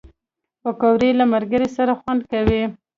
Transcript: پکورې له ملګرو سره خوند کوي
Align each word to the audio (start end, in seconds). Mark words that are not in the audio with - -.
پکورې 0.61 1.09
له 1.19 1.25
ملګرو 1.33 1.67
سره 1.77 1.91
خوند 1.99 2.21
کوي 2.31 2.61